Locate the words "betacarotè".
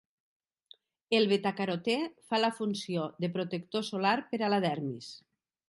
1.31-1.97